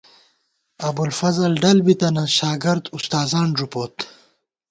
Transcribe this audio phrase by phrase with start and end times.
[0.87, 3.95] ابُوالفضل ڈل بی تنہ، شاگرد اُستاذان ݫُپوت